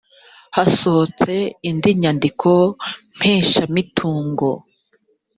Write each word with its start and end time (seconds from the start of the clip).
hasohotse 0.55 1.33
indi 1.69 1.91
nyandikompesha 2.01 3.59
imitungo 3.69 4.49